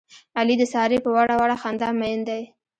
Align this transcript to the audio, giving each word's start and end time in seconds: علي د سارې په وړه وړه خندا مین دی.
علي 0.37 0.55
د 0.59 0.63
سارې 0.73 0.97
په 1.05 1.09
وړه 1.17 1.35
وړه 1.41 1.55
خندا 1.61 1.89
مین 1.99 2.19
دی. 2.29 2.43